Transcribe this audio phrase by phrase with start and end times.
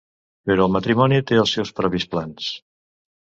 [0.49, 2.49] Però el matrimoni té els seus propis plans.